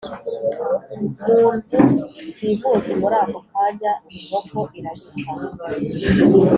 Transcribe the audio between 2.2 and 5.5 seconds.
simuzi Muri ako kanya inkoko irabika